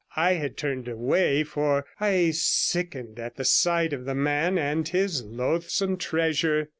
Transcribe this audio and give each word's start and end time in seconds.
I 0.15 0.33
had 0.33 0.57
turned 0.57 0.87
away, 0.87 1.43
for 1.43 1.85
I 1.99 2.31
sickened 2.31 3.19
at 3.19 3.35
the 3.35 3.45
sight 3.45 3.93
of 3.93 4.05
the 4.05 4.15
man 4.15 4.57
and 4.57 4.87
his 4.87 5.23
loathsome 5.23 5.97
treasure. 5.97 6.69